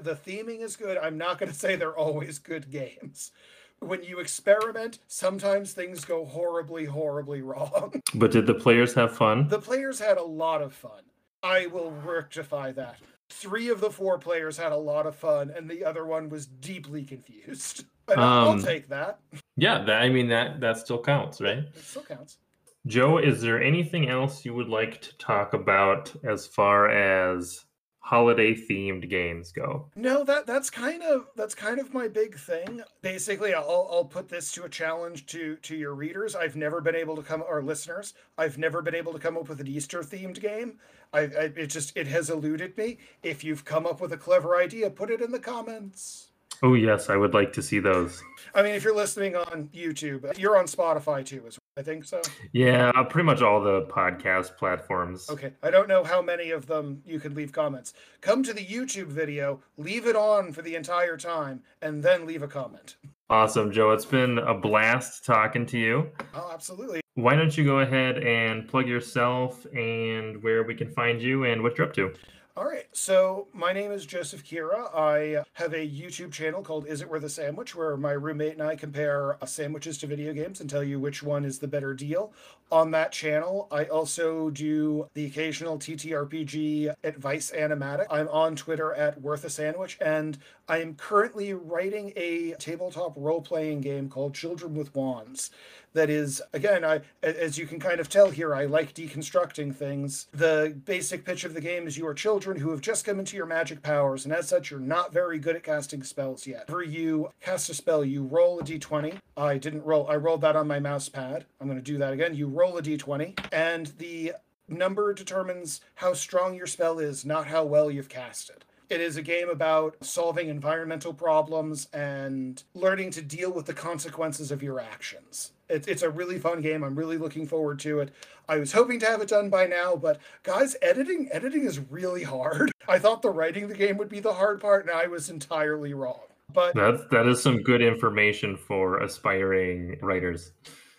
[0.00, 0.96] the theming is good.
[0.98, 3.32] I'm not going to say they're always good games.
[3.80, 8.02] When you experiment, sometimes things go horribly, horribly wrong.
[8.14, 9.48] But did the players have fun?
[9.48, 11.02] The players had a lot of fun.
[11.42, 12.96] I will rectify that.
[13.28, 16.46] Three of the four players had a lot of fun, and the other one was
[16.46, 17.84] deeply confused.
[18.06, 19.18] But um, I'll take that.
[19.56, 21.58] Yeah, that, I mean that that still counts, right?
[21.58, 22.38] It still counts.
[22.86, 27.64] Joe, is there anything else you would like to talk about as far as
[27.98, 29.90] holiday themed games go?
[29.96, 32.82] No, that that's kind of that's kind of my big thing.
[33.02, 36.36] Basically, I'll I'll put this to a challenge to to your readers.
[36.36, 38.14] I've never been able to come or listeners.
[38.38, 40.78] I've never been able to come up with an Easter themed game.
[41.12, 42.98] I, I it just it has eluded me.
[43.20, 46.28] If you've come up with a clever idea, put it in the comments.
[46.62, 48.22] Oh yes, I would like to see those.
[48.54, 51.62] I mean, if you're listening on YouTube, you're on Spotify too, as well.
[51.78, 52.22] I think so.
[52.52, 55.28] Yeah, pretty much all the podcast platforms.
[55.28, 57.92] Okay, I don't know how many of them you can leave comments.
[58.22, 62.42] Come to the YouTube video, leave it on for the entire time, and then leave
[62.42, 62.96] a comment.
[63.28, 63.90] Awesome, Joe.
[63.90, 66.10] It's been a blast talking to you.
[66.32, 67.00] Oh, absolutely.
[67.14, 71.62] Why don't you go ahead and plug yourself and where we can find you and
[71.62, 72.14] what you're up to?
[72.58, 72.86] All right.
[72.92, 74.88] So my name is Joseph Kira.
[74.94, 78.62] I have a YouTube channel called Is It Worth a Sandwich, where my roommate and
[78.62, 82.32] I compare sandwiches to video games and tell you which one is the better deal.
[82.72, 88.06] On that channel, I also do the occasional TTRPG advice animatic.
[88.10, 90.36] I'm on Twitter at Worth a Sandwich, and
[90.68, 95.50] I am currently writing a tabletop role playing game called Children with Wands.
[95.92, 100.26] That is again i as you can kind of tell here i like deconstructing things.
[100.32, 103.34] The basic pitch of the game is you are children who have just come into
[103.34, 106.66] your magic powers and as such you're not very good at casting spells yet.
[106.66, 110.56] For you cast a spell you roll a d20 i didn't roll i rolled that
[110.56, 111.46] on my mouse pad.
[111.62, 112.34] I'm going to do that again.
[112.34, 114.32] You roll a d20 and the
[114.68, 119.16] number determines how strong your spell is not how well you've cast it it is
[119.16, 124.78] a game about solving environmental problems and learning to deal with the consequences of your
[124.78, 125.52] actions.
[125.68, 126.84] It's it's a really fun game.
[126.84, 128.12] I'm really looking forward to it.
[128.48, 132.22] I was hoping to have it done by now, but guys, editing editing is really
[132.22, 132.70] hard.
[132.88, 135.92] I thought the writing the game would be the hard part, and I was entirely
[135.92, 136.20] wrong.
[136.52, 140.52] But that's that is some good information for aspiring writers.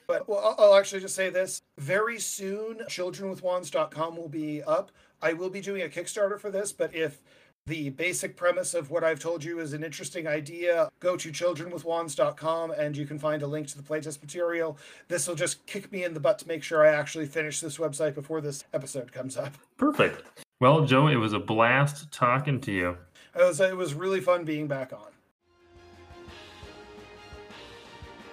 [0.07, 4.91] But well, I'll actually just say this: very soon, childrenwithwands.com will be up.
[5.21, 7.21] I will be doing a Kickstarter for this, but if
[7.67, 10.89] the basic premise of what I've told you is an interesting idea.
[11.01, 14.77] Go to childrenwithwands.com and you can find a link to the playtest material.
[15.09, 17.77] This will just kick me in the butt to make sure I actually finish this
[17.77, 19.53] website before this episode comes up.
[19.75, 20.23] Perfect.
[20.61, 22.97] Well, Joe, it was a blast talking to you.
[23.35, 25.16] It was, it was really fun being back on.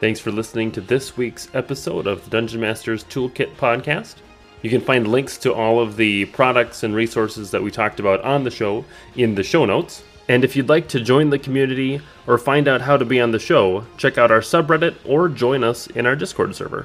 [0.04, 4.16] Thanks for listening to this week's episode of the Dungeon Masters Toolkit podcast.
[4.60, 8.20] You can find links to all of the products and resources that we talked about
[8.20, 8.84] on the show
[9.16, 10.02] in the show notes.
[10.28, 13.30] And if you'd like to join the community or find out how to be on
[13.30, 16.84] the show, check out our subreddit or join us in our Discord server.